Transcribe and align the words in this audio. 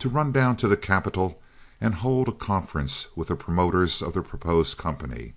to 0.00 0.08
run 0.08 0.32
down 0.32 0.56
to 0.56 0.68
the 0.68 0.76
capital 0.76 1.40
and 1.80 1.94
hold 1.94 2.28
a 2.28 2.32
conference 2.32 3.08
with 3.16 3.28
the 3.28 3.36
promoters 3.36 4.02
of 4.02 4.14
the 4.14 4.22
proposed 4.22 4.76
company. 4.76 5.34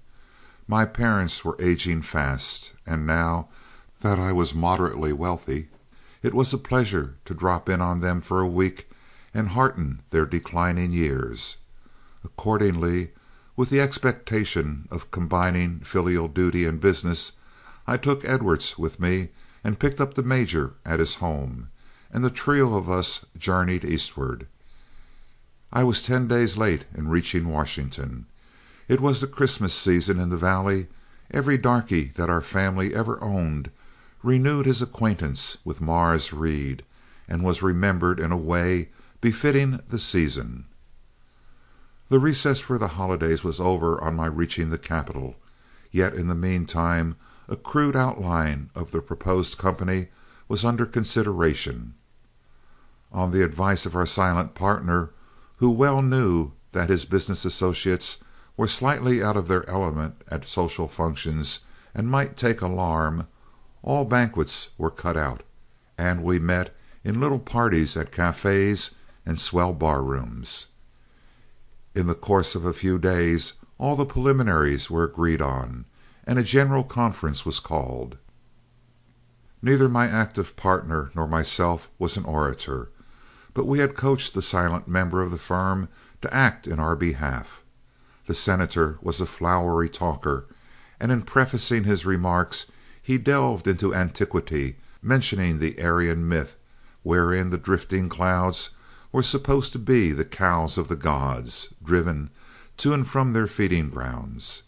My 0.68 0.86
parents 0.86 1.44
were 1.46 1.62
aging 1.62 2.02
fast, 2.02 2.72
and 2.86 3.06
now 3.06 3.50
that 4.02 4.20
I 4.20 4.32
was 4.32 4.56
moderately 4.56 5.14
wealthy, 5.14 5.68
it 6.22 6.34
was 6.34 6.54
a 6.54 6.58
pleasure 6.58 7.16
to 7.26 7.34
drop 7.34 7.70
in 7.70 7.82
on 7.82 8.00
them 8.00 8.22
for 8.22 8.40
a 8.40 8.48
week 8.48 8.90
and 9.34 9.50
hearten 9.50 10.02
their 10.10 10.26
declining 10.26 10.94
years. 10.94 11.58
Accordingly, 12.24 13.12
with 13.56 13.70
the 13.70 13.82
expectation 13.82 14.88
of 14.90 15.12
combining 15.12 15.80
filial 15.82 16.28
duty 16.28 16.66
and 16.66 16.80
business, 16.80 17.34
I 17.86 17.98
took 17.98 18.24
Edwards 18.24 18.78
with 18.78 19.00
me 19.00 19.30
and 19.64 19.80
picked 19.80 20.00
up 20.00 20.14
the 20.14 20.24
major 20.24 20.74
at 20.86 21.00
his 21.00 21.16
home, 21.16 21.70
and 22.12 22.24
the 22.24 22.30
trio 22.30 22.76
of 22.76 22.90
us 22.90 23.26
journeyed 23.38 23.84
eastward. 23.84 24.48
I 25.76 25.84
was 25.84 26.04
ten 26.04 26.28
days 26.28 26.56
late 26.56 26.86
in 26.96 27.08
reaching 27.08 27.50
Washington. 27.50 28.28
It 28.88 29.02
was 29.02 29.22
the 29.22 29.28
Christmas 29.28 29.74
season 29.74 30.20
in 30.20 30.30
the 30.30 30.38
valley. 30.38 30.86
Every 31.32 31.58
darky 31.58 32.12
that 32.16 32.30
our 32.30 32.42
family 32.42 32.94
ever 32.94 33.22
owned 33.24 33.72
renewed 34.22 34.68
his 34.68 34.84
acquaintance 34.84 35.58
with 35.66 35.82
Mars 35.82 36.32
Reed, 36.32 36.84
and 37.28 37.44
was 37.44 37.64
remembered 37.64 38.20
in 38.20 38.32
a 38.32 38.38
way 38.38 38.90
befitting 39.20 39.80
the 39.90 39.98
season. 39.98 40.66
The 42.10 42.20
recess 42.20 42.62
for 42.62 42.78
the 42.78 42.90
holidays 42.90 43.44
was 43.44 43.60
over 43.60 44.00
on 44.00 44.16
my 44.16 44.28
reaching 44.28 44.70
the 44.70 44.78
capital, 44.78 45.38
yet 45.92 46.14
in 46.14 46.28
the 46.28 46.36
mean 46.36 46.68
time 46.68 47.16
a 47.50 47.56
crude 47.56 47.96
outline 47.96 48.70
of 48.76 48.92
the 48.92 49.02
proposed 49.02 49.58
company 49.58 50.10
was 50.48 50.64
under 50.64 50.86
consideration. 50.86 51.96
On 53.12 53.32
the 53.32 53.44
advice 53.44 53.88
of 53.88 53.96
our 53.96 54.06
silent 54.06 54.54
partner, 54.54 55.10
who 55.64 55.72
well 55.72 56.02
knew 56.02 56.52
that 56.74 56.90
his 56.90 57.06
business 57.06 57.46
associates 57.46 58.18
were 58.58 58.68
slightly 58.68 59.24
out 59.24 59.38
of 59.38 59.48
their 59.48 59.66
element 59.70 60.14
at 60.28 60.44
social 60.44 60.90
functions 60.90 61.62
and 61.96 62.12
might 62.12 62.36
take 62.36 62.60
alarm, 62.60 63.26
all 63.82 64.04
banquets 64.04 64.72
were 64.78 64.92
cut 64.92 65.16
out, 65.16 65.42
and 65.98 66.22
we 66.22 66.38
met 66.38 66.76
in 67.06 67.18
little 67.18 67.40
parties 67.40 67.96
at 67.96 68.12
cafés 68.12 68.94
and 69.26 69.40
swell 69.40 69.72
bar 69.72 70.04
rooms. 70.04 70.68
In 71.96 72.08
the 72.08 72.14
course 72.14 72.56
of 72.56 72.66
a 72.66 72.74
few 72.74 73.00
days 73.00 73.54
all 73.78 73.96
the 73.96 74.06
preliminaries 74.06 74.92
were 74.92 75.06
agreed 75.06 75.42
on, 75.42 75.86
and 76.28 76.38
a 76.38 76.44
general 76.44 76.84
conference 76.84 77.46
was 77.46 77.62
called. 77.62 78.18
Neither 79.62 79.88
my 79.88 80.08
active 80.08 80.58
partner 80.58 81.10
nor 81.16 81.26
myself 81.26 81.90
was 81.98 82.18
an 82.18 82.26
orator, 82.26 82.92
but 83.54 83.66
we 83.66 83.80
had 83.80 83.96
coached 83.96 84.34
the 84.34 84.42
silent 84.42 84.88
member 84.88 85.22
of 85.22 85.32
the 85.32 85.38
firm 85.38 85.90
to 86.22 86.34
act 86.34 86.68
in 86.68 86.80
our 86.80 86.96
behalf. 86.96 87.64
The 88.26 88.34
Senator 88.34 88.98
was 89.02 89.20
a 89.20 89.26
flowery 89.26 89.90
talker, 89.90 90.48
and 91.00 91.12
in 91.12 91.24
prefacing 91.24 91.84
his 91.84 92.06
remarks 92.06 92.68
he 93.02 93.18
delved 93.18 93.68
into 93.68 93.94
antiquity, 93.94 94.78
mentioning 95.02 95.60
the 95.60 95.82
Aryan 95.82 96.28
myth 96.28 96.58
wherein 97.04 97.50
the 97.50 97.58
drifting 97.58 98.10
clouds 98.10 98.70
were 99.12 99.22
supposed 99.22 99.74
to 99.74 99.80
be 99.80 100.12
the 100.12 100.26
cows 100.26 100.78
of 100.78 100.88
the 100.88 100.96
gods, 100.96 101.74
driven 101.84 102.30
to 102.78 102.94
and 102.94 103.08
from 103.08 103.34
their 103.34 103.46
feeding 103.46 103.90
grounds. 103.90 104.64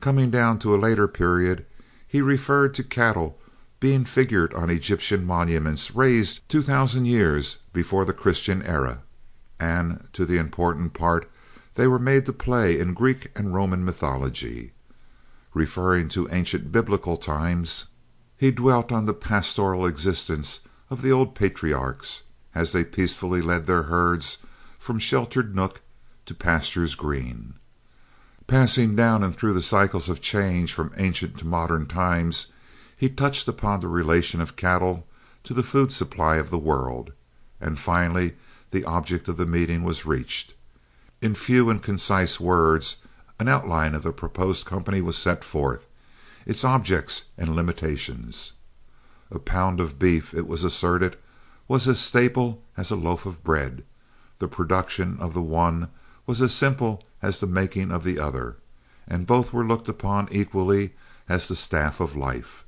Coming 0.00 0.30
down 0.30 0.58
to 0.60 0.74
a 0.74 0.78
later 0.78 1.06
period, 1.06 1.66
he 2.06 2.20
referred 2.20 2.74
to 2.74 2.82
cattle 2.82 3.38
being 3.80 4.04
figured 4.04 4.52
on 4.54 4.68
Egyptian 4.70 5.24
monuments 5.24 5.94
raised 5.94 6.46
two 6.48 6.62
thousand 6.62 7.06
years 7.06 7.58
before 7.72 8.04
the 8.04 8.12
Christian 8.12 8.62
era, 8.62 9.02
and 9.58 10.06
to 10.12 10.24
the 10.24 10.36
important 10.36 10.92
part 10.92 11.30
they 11.74 11.86
were 11.86 11.98
made 11.98 12.26
to 12.26 12.32
play 12.32 12.78
in 12.78 12.92
Greek 12.92 13.30
and 13.34 13.54
Roman 13.54 13.84
mythology. 13.84 14.72
Referring 15.54 16.08
to 16.10 16.28
ancient 16.30 16.70
biblical 16.70 17.16
times, 17.16 17.86
he 18.36 18.50
dwelt 18.50 18.92
on 18.92 19.06
the 19.06 19.14
pastoral 19.14 19.86
existence 19.86 20.60
of 20.90 21.02
the 21.02 21.10
old 21.10 21.34
patriarchs 21.34 22.24
as 22.54 22.72
they 22.72 22.84
peacefully 22.84 23.40
led 23.40 23.64
their 23.64 23.84
herds 23.84 24.38
from 24.78 24.98
sheltered 24.98 25.54
nook 25.54 25.80
to 26.26 26.34
pastures 26.34 26.94
green. 26.94 27.54
Passing 28.46 28.96
down 28.96 29.22
and 29.22 29.34
through 29.34 29.54
the 29.54 29.62
cycles 29.62 30.08
of 30.08 30.20
change 30.20 30.72
from 30.72 30.92
ancient 30.96 31.38
to 31.38 31.46
modern 31.46 31.86
times, 31.86 32.52
he 33.00 33.08
touched 33.08 33.48
upon 33.48 33.80
the 33.80 33.88
relation 33.88 34.42
of 34.42 34.56
cattle 34.56 35.06
to 35.42 35.54
the 35.54 35.62
food 35.62 35.90
supply 35.90 36.36
of 36.36 36.50
the 36.50 36.58
world, 36.58 37.14
and 37.58 37.78
finally 37.78 38.34
the 38.72 38.84
object 38.84 39.26
of 39.26 39.38
the 39.38 39.46
meeting 39.46 39.82
was 39.82 40.04
reached. 40.04 40.52
In 41.22 41.34
few 41.34 41.70
and 41.70 41.82
concise 41.82 42.38
words, 42.38 42.98
an 43.38 43.48
outline 43.48 43.94
of 43.94 44.02
the 44.02 44.12
proposed 44.12 44.66
company 44.66 45.00
was 45.00 45.16
set 45.16 45.42
forth, 45.42 45.86
its 46.44 46.62
objects 46.62 47.24
and 47.38 47.56
limitations. 47.56 48.52
A 49.30 49.38
pound 49.38 49.80
of 49.80 49.98
beef, 49.98 50.34
it 50.34 50.46
was 50.46 50.62
asserted, 50.62 51.16
was 51.68 51.88
as 51.88 51.98
staple 51.98 52.62
as 52.76 52.90
a 52.90 52.96
loaf 52.96 53.24
of 53.24 53.42
bread; 53.42 53.82
the 54.36 54.46
production 54.46 55.16
of 55.20 55.32
the 55.32 55.40
one 55.40 55.88
was 56.26 56.42
as 56.42 56.52
simple 56.52 57.02
as 57.22 57.40
the 57.40 57.46
making 57.46 57.90
of 57.90 58.04
the 58.04 58.18
other, 58.18 58.58
and 59.08 59.26
both 59.26 59.54
were 59.54 59.64
looked 59.64 59.88
upon 59.88 60.28
equally 60.30 60.92
as 61.30 61.48
the 61.48 61.56
staff 61.56 61.98
of 61.98 62.14
life. 62.14 62.66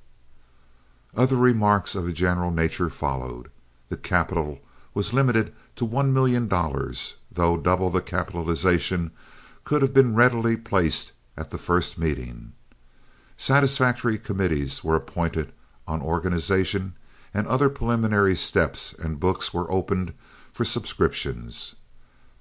Other 1.15 1.37
remarks 1.37 1.95
of 1.95 2.09
a 2.09 2.12
general 2.12 2.50
nature 2.50 2.89
followed. 2.89 3.50
The 3.91 3.99
capital 3.99 4.61
was 4.95 5.12
limited 5.12 5.53
to 5.77 5.84
one 5.84 6.12
million 6.12 6.49
dollars, 6.49 7.17
though 7.31 7.59
double 7.59 7.91
the 7.91 8.00
capitalization 8.00 9.11
could 9.65 9.83
have 9.83 9.93
been 9.93 10.15
readily 10.15 10.56
placed 10.56 11.12
at 11.37 11.50
the 11.50 11.59
first 11.59 11.99
meeting. 11.99 12.55
Satisfactory 13.37 14.19
committees 14.19 14.83
were 14.83 14.97
appointed 14.97 15.53
on 15.87 16.00
organization 16.00 16.95
and 17.34 17.47
other 17.47 17.69
preliminary 17.69 18.37
steps 18.37 18.93
and 18.94 19.21
books 19.21 19.53
were 19.53 19.71
opened 19.71 20.15
for 20.53 20.65
subscriptions. 20.65 21.75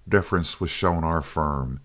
Deference 0.07 0.59
was 0.59 0.69
shown 0.69 1.03
our 1.03 1.21
firm, 1.21 1.79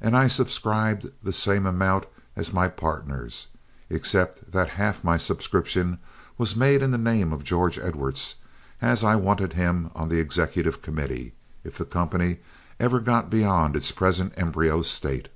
and 0.00 0.16
I 0.16 0.26
subscribed 0.26 1.10
the 1.22 1.32
same 1.32 1.66
amount 1.66 2.06
as 2.36 2.52
my 2.52 2.68
partners, 2.68 3.48
except 3.88 4.50
that 4.52 4.70
half 4.70 5.04
my 5.04 5.16
subscription 5.16 5.98
was 6.40 6.56
made 6.56 6.80
in 6.80 6.90
the 6.90 6.96
name 6.96 7.34
of 7.34 7.44
George 7.44 7.78
Edwards, 7.78 8.36
as 8.80 9.04
I 9.04 9.14
wanted 9.14 9.52
him 9.52 9.90
on 9.94 10.08
the 10.08 10.18
executive 10.18 10.80
committee, 10.80 11.34
if 11.64 11.76
the 11.76 11.84
company 11.84 12.38
ever 12.80 12.98
got 12.98 13.28
beyond 13.28 13.76
its 13.76 13.92
present 13.92 14.32
embryo 14.38 14.80
state, 14.80 15.28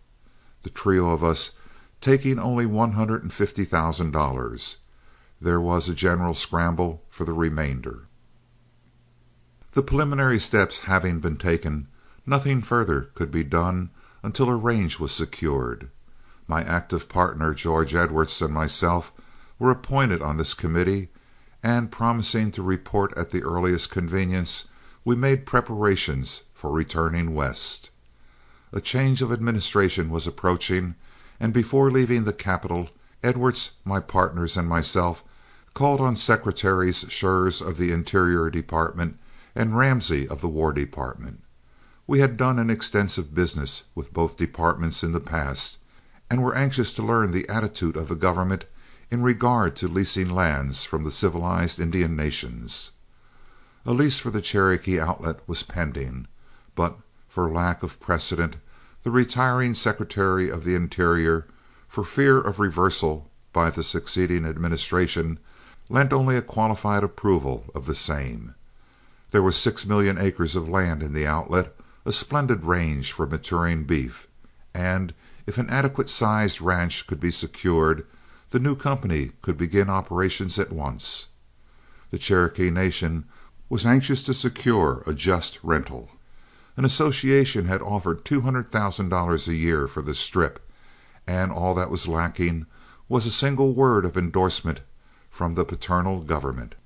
the 0.63 0.71
trio 0.71 1.11
of 1.11 1.23
us 1.23 1.51
taking 2.01 2.39
only 2.39 2.65
one 2.65 2.93
hundred 2.93 3.23
and 3.23 3.31
fifty 3.31 3.65
thousand 3.65 4.13
dollars. 4.13 4.79
There 5.43 5.61
was 5.61 5.91
a 5.91 5.95
general 5.95 6.33
scramble 6.33 7.03
for 7.11 7.27
the 7.27 7.35
remainder. 7.35 8.07
The 9.73 9.83
preliminary 9.83 10.41
steps 10.41 10.81
having 10.89 11.21
been 11.21 11.37
taken, 11.37 11.87
nothing 12.25 12.63
further 12.63 13.11
could 13.15 13.31
be 13.31 13.45
done 13.45 13.91
until 14.23 14.49
a 14.49 14.57
range 14.57 14.99
was 14.99 15.13
secured. 15.13 15.91
My 16.47 16.65
active 16.65 17.11
partner, 17.11 17.53
George 17.53 17.95
Edwards, 17.95 18.41
and 18.41 18.55
myself 18.55 19.13
were 19.59 19.71
appointed 19.71 20.21
on 20.23 20.37
this 20.37 20.55
committee, 20.55 21.09
and 21.63 21.93
promising 21.93 22.51
to 22.53 22.63
report 22.63 23.17
at 23.17 23.31
the 23.31 23.43
earliest 23.43 23.91
convenience, 23.91 24.69
we 25.05 25.17
made 25.17 25.47
preparations 25.47 26.43
for 26.53 26.71
returning 26.71 27.35
West. 27.35 27.91
A 28.73 28.81
change 28.81 29.23
of 29.23 29.33
administration 29.33 30.11
was 30.11 30.27
approaching, 30.27 30.95
and 31.39 31.53
before 31.53 31.91
leaving 31.91 32.25
the 32.25 32.33
capital, 32.33 32.91
Edwards, 33.23 33.73
my 33.85 34.01
partners, 34.01 34.57
and 34.57 34.69
myself 34.69 35.25
called 35.73 36.01
on 36.01 36.17
Secretaries 36.17 37.05
Schurz 37.09 37.61
of 37.61 37.79
the 37.79 37.91
Interior 37.91 38.51
Department 38.51 39.19
and 39.55 39.77
Ramsey 39.77 40.29
of 40.29 40.41
the 40.41 40.49
War 40.49 40.73
Department. 40.73 41.41
We 42.07 42.21
had 42.21 42.37
done 42.37 42.59
an 42.59 42.71
extensive 42.71 43.35
business 43.35 43.85
with 43.95 44.13
both 44.13 44.37
departments 44.37 45.03
in 45.03 45.13
the 45.13 45.21
past, 45.21 45.79
and 46.31 46.43
were 46.43 46.55
anxious 46.55 46.93
to 46.95 47.03
learn 47.03 47.31
the 47.31 47.49
attitude 47.49 47.97
of 47.97 48.09
the 48.09 48.15
government 48.15 48.67
in 49.11 49.23
regard 49.23 49.77
to 49.77 49.89
leasing 49.89 50.31
lands 50.31 50.85
from 50.85 51.05
the 51.05 51.13
civilized 51.13 51.79
Indian 51.79 52.17
nations. 52.17 52.93
A 53.87 53.93
lease 53.93 54.19
for 54.19 54.31
the 54.31 54.41
Cherokee 54.41 54.99
Outlet 54.99 55.41
was 55.47 55.63
pending, 55.63 56.27
but 56.75 56.99
for 57.29 57.51
lack 57.51 57.83
of 57.83 58.01
precedent 58.01 58.57
the 59.05 59.11
retiring 59.11 59.75
Secretary 59.75 60.49
of 60.49 60.65
the 60.65 60.75
Interior, 60.75 61.47
for 61.87 62.05
fear 62.05 62.41
of 62.41 62.59
reversal 62.59 63.31
by 63.53 63.69
the 63.69 63.83
succeeding 63.83 64.47
administration, 64.47 65.39
lent 65.91 66.13
only 66.13 66.37
a 66.37 66.43
qualified 66.43 67.05
approval 67.05 67.65
of 67.75 67.85
the 67.85 67.95
same. 67.95 68.55
There 69.31 69.43
were 69.43 69.53
six 69.53 69.85
million 69.85 70.17
acres 70.17 70.57
of 70.57 70.71
land 70.71 71.03
in 71.03 71.13
the 71.13 71.27
Outlet, 71.27 71.75
a 72.07 72.13
splendid 72.13 72.65
range 72.65 73.13
for 73.13 73.27
maturing 73.27 73.85
beef, 73.85 74.27
and 74.75 75.13
if 75.47 75.59
an 75.59 75.69
adequate 75.69 76.09
sized 76.09 76.63
ranch 76.63 77.07
could 77.07 77.21
be 77.21 77.31
secured, 77.31 78.07
the 78.55 78.61
new 78.61 78.77
company 78.77 79.33
could 79.43 79.59
begin 79.59 79.91
operations 79.91 80.61
at 80.61 80.71
once. 80.71 81.27
The 82.13 82.19
Cherokee 82.19 82.71
Nation 82.71 83.25
was 83.69 83.85
anxious 83.85 84.23
to 84.23 84.33
secure 84.33 85.03
a 85.09 85.13
just 85.13 85.59
rental. 85.65 86.11
An 86.77 86.85
association 86.85 87.67
had 87.67 87.83
offered 87.83 88.25
two 88.25 88.43
hundred 88.43 88.69
thousand 88.71 89.09
dollars 89.09 89.49
a 89.49 89.57
year 89.57 89.89
for 89.89 90.03
the 90.03 90.15
Strip, 90.15 90.61
and 91.27 91.51
all 91.51 91.75
that 91.75 91.91
was 91.91 92.07
lacking 92.07 92.67
was 93.09 93.27
a 93.27 93.33
single 93.33 93.75
word 93.75 94.05
of 94.05 94.17
endorsement 94.17 94.83
from 95.29 95.55
the 95.55 95.65
paternal 95.65 96.21
government. 96.21 96.77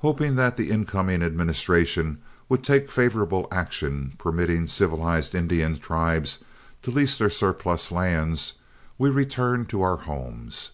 Hoping 0.00 0.36
that 0.36 0.58
the 0.58 0.70
incoming 0.70 1.22
administration 1.22 2.20
would 2.50 2.62
take 2.62 2.90
favorable 2.90 3.48
action 3.50 4.12
permitting 4.18 4.66
civilized 4.66 5.34
Indian 5.34 5.78
tribes 5.78 6.44
to 6.82 6.90
lease 6.90 7.16
their 7.16 7.30
surplus 7.30 7.90
lands, 7.90 8.58
we 8.98 9.10
returned 9.10 9.68
to 9.68 9.82
our 9.82 9.96
homes. 9.96 10.72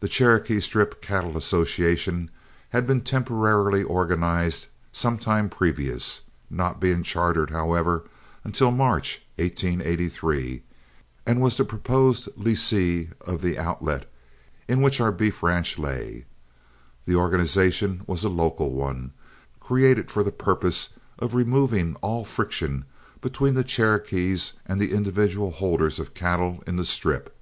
The 0.00 0.08
Cherokee 0.08 0.60
Strip 0.60 1.00
Cattle 1.00 1.36
Association 1.36 2.30
had 2.70 2.86
been 2.86 3.00
temporarily 3.00 3.82
organized 3.82 4.66
some 4.90 5.18
time 5.18 5.48
previous, 5.48 6.22
not 6.50 6.80
being 6.80 7.02
chartered, 7.02 7.50
however, 7.50 8.08
until 8.44 8.70
March, 8.70 9.22
1883, 9.36 10.62
and 11.26 11.40
was 11.40 11.56
the 11.56 11.64
proposed 11.64 12.28
lessee 12.36 13.08
of 13.20 13.40
the 13.40 13.58
Outlet 13.58 14.06
in 14.68 14.82
which 14.82 15.00
our 15.00 15.12
beef 15.12 15.42
ranch 15.42 15.78
lay. 15.78 16.24
The 17.04 17.14
organization 17.14 18.02
was 18.06 18.24
a 18.24 18.28
local 18.28 18.70
one, 18.70 19.12
created 19.60 20.10
for 20.10 20.22
the 20.22 20.32
purpose 20.32 20.90
of 21.18 21.34
removing 21.34 21.96
all 22.00 22.24
friction 22.24 22.84
between 23.22 23.54
the 23.54 23.64
Cherokees 23.64 24.54
and 24.66 24.78
the 24.78 24.92
individual 24.92 25.52
holders 25.52 25.98
of 25.98 26.12
cattle 26.12 26.62
in 26.66 26.76
the 26.76 26.84
Strip. 26.84 27.34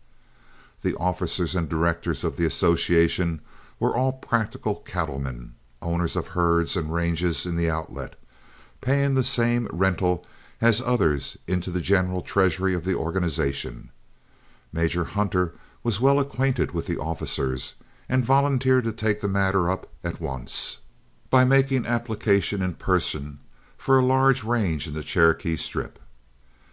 The 0.82 0.94
officers 0.96 1.56
and 1.56 1.68
directors 1.68 2.22
of 2.22 2.36
the 2.36 2.46
association 2.46 3.40
were 3.80 3.96
all 3.96 4.12
practical 4.12 4.76
cattlemen, 4.76 5.54
owners 5.82 6.14
of 6.14 6.28
herds 6.28 6.76
and 6.76 6.92
ranges 6.92 7.46
in 7.46 7.56
the 7.56 7.68
Outlet, 7.68 8.14
paying 8.80 9.14
the 9.14 9.24
same 9.24 9.66
rental 9.72 10.24
as 10.60 10.82
others 10.82 11.38
into 11.48 11.70
the 11.70 11.80
general 11.80 12.20
treasury 12.20 12.74
of 12.74 12.84
the 12.84 12.94
organization. 12.94 13.90
Major 14.72 15.04
Hunter 15.04 15.54
was 15.82 16.00
well 16.00 16.20
acquainted 16.20 16.72
with 16.72 16.86
the 16.86 16.98
officers, 16.98 17.74
and 18.06 18.24
volunteered 18.24 18.84
to 18.84 18.92
take 18.92 19.22
the 19.22 19.28
matter 19.28 19.70
up 19.70 19.88
at 20.04 20.20
once, 20.20 20.80
by 21.30 21.44
making 21.44 21.86
application 21.86 22.60
in 22.60 22.74
person 22.74 23.38
for 23.80 23.98
a 23.98 24.04
large 24.04 24.44
range 24.44 24.86
in 24.86 24.92
the 24.92 25.02
Cherokee 25.02 25.56
Strip. 25.56 25.98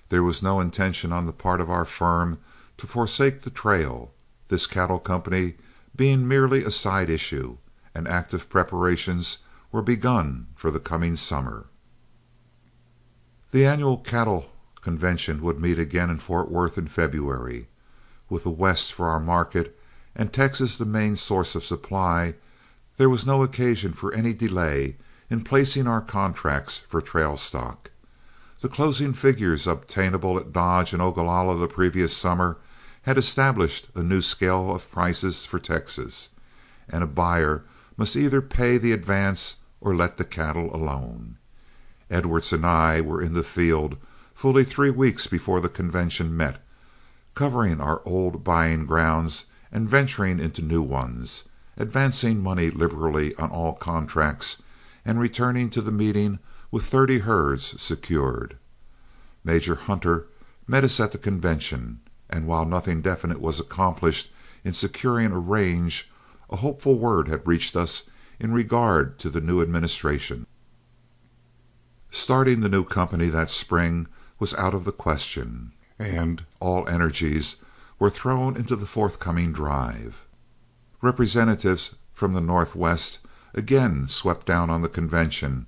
There 0.10 0.24
was 0.24 0.44
no 0.44 0.60
intention 0.60 1.14
on 1.14 1.26
the 1.26 1.32
part 1.32 1.62
of 1.62 1.70
our 1.70 1.86
firm 1.86 2.38
to 2.76 2.86
forsake 2.86 3.44
the 3.44 3.50
trail, 3.50 4.12
this 4.50 4.68
cattle 4.68 5.00
company 5.00 5.54
being 5.96 6.28
merely 6.28 6.66
a 6.66 6.70
side 6.70 7.10
issue, 7.10 7.60
and 7.96 8.10
active 8.10 8.50
preparations 8.50 9.38
were 9.72 9.82
begun 9.82 10.48
for 10.54 10.70
the 10.70 10.82
coming 10.82 11.16
summer. 11.16 11.68
The 13.52 13.66
annual 13.66 14.00
cattle 14.00 14.52
convention 14.82 15.42
would 15.44 15.62
meet 15.62 15.80
again 15.80 16.10
in 16.10 16.20
Fort 16.20 16.52
Worth 16.52 16.78
in 16.78 16.88
February. 16.88 17.70
With 18.28 18.44
the 18.44 18.50
West 18.50 18.92
for 18.92 19.08
our 19.08 19.22
market, 19.22 19.80
and 20.14 20.34
Texas 20.34 20.78
the 20.78 20.84
main 20.84 21.16
source 21.16 21.56
of 21.56 21.64
supply, 21.64 22.34
there 22.98 23.10
was 23.10 23.26
no 23.26 23.44
occasion 23.44 23.94
for 23.94 24.14
any 24.14 24.34
delay 24.34 24.98
in 25.30 25.44
placing 25.44 25.88
our 25.88 26.02
contracts 26.02 26.78
for 26.78 27.02
trail 27.02 27.36
stock. 27.38 27.92
The 28.62 28.70
closing 28.70 29.14
figures 29.14 29.68
obtainable 29.68 30.38
at 30.38 30.52
Dodge 30.52 30.94
and 30.94 31.02
Ogalalla 31.02 31.60
the 31.60 31.68
previous 31.68 32.16
summer 32.16 32.58
had 33.04 33.18
established 33.18 33.88
a 33.96 34.02
new 34.02 34.22
scale 34.22 34.74
of 34.74 34.92
prices 34.92 35.46
for 35.46 35.60
Texas, 35.60 36.30
and 36.90 37.04
a 37.04 37.08
buyer 37.08 37.64
must 37.96 38.16
either 38.16 38.42
pay 38.42 38.78
the 38.78 38.92
advance 38.92 39.58
or 39.80 39.96
let 39.96 40.18
the 40.18 40.26
cattle 40.26 40.76
alone. 40.76 41.38
Edwards 42.10 42.52
and 42.52 42.66
I 42.66 43.02
were 43.02 43.22
in 43.22 43.34
the 43.34 43.44
field 43.44 43.98
fully 44.34 44.64
three 44.64 44.92
weeks 44.92 45.28
before 45.28 45.60
the 45.60 45.70
convention 45.70 46.36
met, 46.36 46.58
covering 47.36 47.82
our 47.82 48.02
old 48.06 48.44
buying 48.44 48.86
grounds 48.86 49.46
and 49.72 49.90
venturing 49.90 50.40
into 50.40 50.62
new 50.62 50.82
ones, 50.82 51.44
advancing 51.78 52.40
money 52.40 52.70
liberally 52.70 53.36
on 53.36 53.50
all 53.50 53.74
contracts, 53.74 54.62
and 55.08 55.22
returning 55.22 55.70
to 55.70 55.82
the 55.82 55.92
meeting 55.92 56.38
with 56.70 56.84
thirty 56.84 57.20
herds 57.20 57.82
secured. 57.82 58.58
Major 59.42 59.76
Hunter 59.76 60.28
met 60.68 60.84
us 60.84 61.00
at 61.00 61.14
the 61.14 61.18
convention, 61.18 62.02
and 62.30 62.46
while 62.46 62.66
nothing 62.66 63.02
definite 63.02 63.40
was 63.40 63.58
accomplished 63.58 64.30
in 64.66 64.74
securing 64.74 65.32
a 65.32 65.40
range, 65.40 66.12
a 66.50 66.58
hopeful 66.58 67.00
word 67.00 67.30
had 67.30 67.48
reached 67.48 67.74
us 67.76 68.10
in 68.38 68.52
regard 68.52 69.18
to 69.20 69.30
the 69.30 69.40
new 69.40 69.62
administration. 69.62 70.46
Starting 72.12 72.60
the 72.60 72.70
new 72.70 72.84
company 72.84 73.30
that 73.30 73.50
spring 73.50 74.08
was 74.40 74.54
out 74.56 74.74
of 74.74 74.84
the 74.84 74.92
question, 74.92 75.72
and 75.98 76.44
all 76.60 76.88
energies 76.90 77.56
were 77.98 78.10
thrown 78.10 78.58
into 78.58 78.76
the 78.76 78.86
forthcoming 78.86 79.54
drive. 79.54 80.28
Representatives 81.02 81.96
from 82.12 82.34
the 82.34 82.42
Northwest 82.42 83.20
again 83.58 84.08
swept 84.08 84.46
down 84.46 84.70
on 84.70 84.82
the 84.82 84.90
convention. 84.90 85.66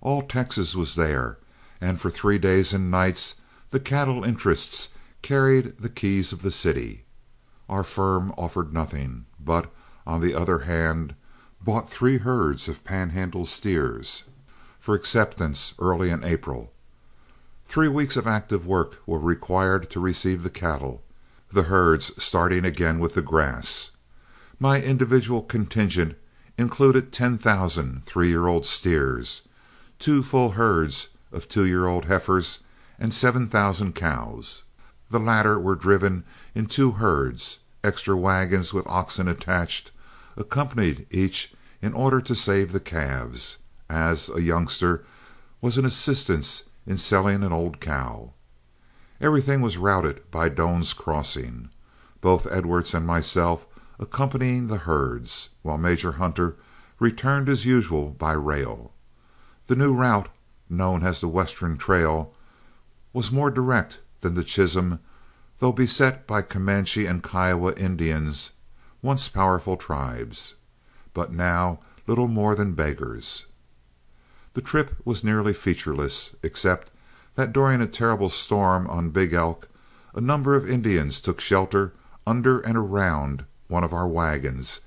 All 0.00 0.22
Texas 0.22 0.74
was 0.74 0.94
there, 0.94 1.38
and 1.80 2.00
for 2.00 2.10
three 2.10 2.38
days 2.38 2.72
and 2.72 2.90
nights 2.90 3.36
the 3.70 3.80
cattle 3.80 4.24
interests 4.24 4.90
carried 5.22 5.78
the 5.78 5.88
keys 5.88 6.32
of 6.32 6.42
the 6.42 6.50
city. 6.50 7.04
Our 7.68 7.84
firm 7.84 8.32
offered 8.36 8.72
nothing, 8.72 9.26
but, 9.38 9.72
on 10.06 10.20
the 10.20 10.34
other 10.34 10.60
hand, 10.60 11.14
bought 11.62 11.88
three 11.88 12.18
herds 12.18 12.68
of 12.68 12.84
Panhandle 12.84 13.46
steers 13.46 14.24
for 14.80 14.94
acceptance 14.94 15.74
early 15.78 16.10
in 16.10 16.24
April. 16.24 16.70
Three 17.64 17.88
weeks 17.88 18.16
of 18.16 18.26
active 18.26 18.66
work 18.66 18.98
were 19.06 19.20
required 19.20 19.90
to 19.90 20.00
receive 20.00 20.42
the 20.42 20.50
cattle, 20.50 21.04
the 21.52 21.64
herds 21.64 22.10
starting 22.22 22.64
again 22.64 22.98
with 22.98 23.14
the 23.14 23.22
grass. 23.22 23.92
My 24.58 24.82
individual 24.82 25.42
contingent 25.42 26.16
included 26.60 27.10
ten 27.10 27.38
thousand 27.38 28.04
three 28.04 28.28
year 28.28 28.46
old 28.46 28.66
steers, 28.66 29.48
two 29.98 30.22
full 30.22 30.50
herds 30.50 31.08
of 31.32 31.48
two 31.48 31.64
year 31.64 31.86
old 31.86 32.04
heifers, 32.04 32.60
and 32.98 33.14
seven 33.14 33.46
thousand 33.48 33.94
cows. 33.94 34.64
The 35.08 35.18
latter 35.18 35.58
were 35.58 35.74
driven 35.74 36.24
in 36.54 36.66
two 36.66 36.92
herds. 36.92 37.58
Extra 37.82 38.14
wagons 38.14 38.74
with 38.74 38.86
oxen 38.86 39.26
attached 39.26 39.90
accompanied 40.36 41.06
each 41.10 41.54
in 41.80 41.94
order 41.94 42.20
to 42.20 42.34
save 42.34 42.72
the 42.72 42.80
calves, 42.80 43.56
as 43.88 44.28
a 44.28 44.42
youngster 44.42 45.04
was 45.62 45.78
an 45.78 45.86
assistance 45.86 46.64
in 46.86 46.98
selling 46.98 47.42
an 47.42 47.52
old 47.52 47.80
cow. 47.80 48.34
Everything 49.18 49.62
was 49.62 49.78
routed 49.78 50.30
by 50.30 50.50
Doan's 50.50 50.92
Crossing, 50.92 51.70
both 52.20 52.50
Edwards 52.50 52.92
and 52.92 53.06
myself 53.06 53.66
accompanying 54.00 54.66
the 54.66 54.78
herds, 54.78 55.50
while 55.60 55.76
Major 55.76 56.12
Hunter 56.12 56.56
returned 56.98 57.50
as 57.50 57.66
usual 57.66 58.10
by 58.10 58.32
rail. 58.32 58.94
The 59.66 59.76
new 59.76 59.92
route, 59.92 60.30
known 60.70 61.02
as 61.02 61.20
the 61.20 61.28
Western 61.28 61.76
Trail, 61.76 62.32
was 63.12 63.30
more 63.30 63.50
direct 63.50 63.98
than 64.22 64.34
the 64.34 64.42
Chisholm, 64.42 65.00
though 65.58 65.72
beset 65.72 66.26
by 66.26 66.40
Comanche 66.40 67.04
and 67.04 67.22
Kiowa 67.22 67.74
Indians, 67.74 68.52
once 69.02 69.28
powerful 69.28 69.76
tribes, 69.76 70.54
but 71.12 71.30
now 71.30 71.80
little 72.06 72.28
more 72.28 72.54
than 72.54 72.72
beggars. 72.72 73.46
The 74.54 74.62
trip 74.62 74.96
was 75.04 75.22
nearly 75.22 75.52
featureless, 75.52 76.34
except 76.42 76.90
that 77.34 77.52
during 77.52 77.82
a 77.82 77.86
terrible 77.86 78.30
storm 78.30 78.86
on 78.88 79.10
Big 79.10 79.34
Elk, 79.34 79.68
a 80.14 80.20
number 80.20 80.56
of 80.56 80.68
Indians 80.68 81.20
took 81.20 81.40
shelter 81.40 81.92
under 82.26 82.60
and 82.60 82.76
around 82.76 83.44
one 83.70 83.84
of 83.84 83.92
our 83.92 84.08
wagons, 84.08 84.80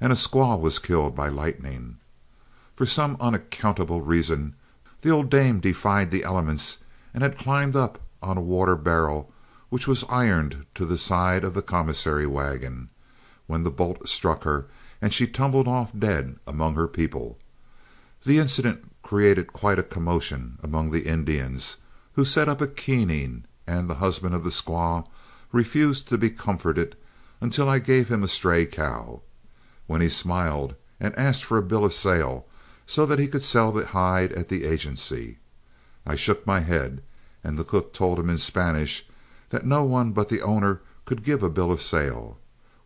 and 0.00 0.12
a 0.12 0.16
squaw 0.16 0.58
was 0.58 0.78
killed 0.78 1.14
by 1.14 1.28
lightning. 1.28 1.98
For 2.74 2.86
some 2.86 3.16
unaccountable 3.20 4.00
reason, 4.00 4.54
the 5.02 5.10
old 5.10 5.30
dame 5.30 5.60
defied 5.60 6.10
the 6.10 6.24
elements 6.24 6.78
and 7.12 7.22
had 7.22 7.38
climbed 7.38 7.76
up 7.76 8.00
on 8.22 8.38
a 8.38 8.42
water 8.42 8.76
barrel 8.76 9.32
which 9.68 9.86
was 9.86 10.04
ironed 10.08 10.66
to 10.74 10.84
the 10.84 10.98
side 10.98 11.44
of 11.44 11.54
the 11.54 11.62
commissary 11.62 12.26
wagon, 12.26 12.90
when 13.46 13.62
the 13.62 13.70
bolt 13.70 14.08
struck 14.08 14.44
her 14.44 14.66
and 15.00 15.14
she 15.14 15.26
tumbled 15.26 15.68
off 15.68 15.92
dead 15.98 16.36
among 16.46 16.74
her 16.74 16.88
people. 16.88 17.38
The 18.24 18.38
incident 18.38 18.90
created 19.02 19.52
quite 19.52 19.78
a 19.78 19.82
commotion 19.82 20.58
among 20.62 20.90
the 20.90 21.06
Indians, 21.06 21.78
who 22.14 22.24
set 22.24 22.48
up 22.48 22.60
a 22.60 22.66
keening, 22.66 23.44
and 23.66 23.88
the 23.88 23.96
husband 23.96 24.34
of 24.34 24.44
the 24.44 24.50
squaw 24.50 25.06
refused 25.52 26.08
to 26.08 26.18
be 26.18 26.30
comforted 26.30 26.96
until 27.40 27.68
I 27.68 27.78
gave 27.78 28.08
him 28.08 28.22
a 28.22 28.28
stray 28.28 28.66
cow, 28.66 29.22
when 29.86 30.00
he 30.00 30.08
smiled 30.08 30.74
and 31.00 31.18
asked 31.18 31.44
for 31.44 31.58
a 31.58 31.62
bill 31.62 31.84
of 31.84 31.94
sale 31.94 32.46
so 32.86 33.06
that 33.06 33.18
he 33.18 33.28
could 33.28 33.42
sell 33.42 33.72
the 33.72 33.86
hide 33.86 34.32
at 34.32 34.48
the 34.48 34.64
agency. 34.64 35.38
I 36.04 36.16
shook 36.16 36.46
my 36.46 36.60
head, 36.60 37.02
and 37.42 37.56
the 37.56 37.64
cook 37.64 37.92
told 37.92 38.18
him 38.18 38.28
in 38.28 38.38
Spanish 38.38 39.06
that 39.48 39.64
no 39.64 39.84
one 39.84 40.12
but 40.12 40.28
the 40.28 40.42
owner 40.42 40.82
could 41.04 41.24
give 41.24 41.42
a 41.42 41.50
bill 41.50 41.72
of 41.72 41.82
sale, 41.82 42.38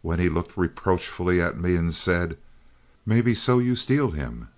when 0.03 0.21
he 0.21 0.29
looked 0.29 0.57
reproachfully 0.57 1.41
at 1.41 1.59
me 1.59 1.75
and 1.77 1.93
said, 1.93 2.37
"Maybe 3.05 3.35
so 3.35 3.59
you 3.59 3.75
steal 3.75 4.13
him." 4.13 4.49